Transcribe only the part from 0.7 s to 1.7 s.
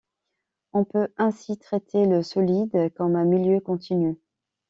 On peut ainsi